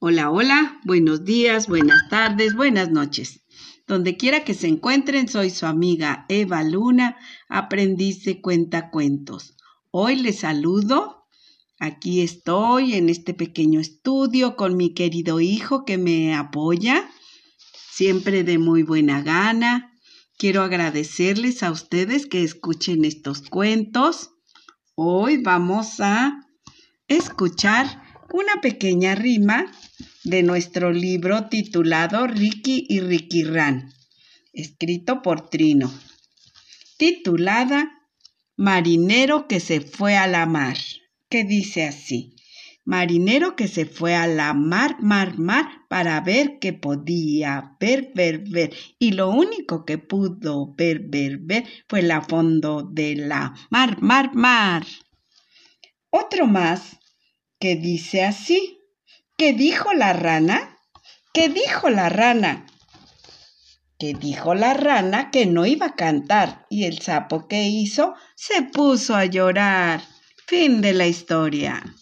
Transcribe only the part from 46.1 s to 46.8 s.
ver qué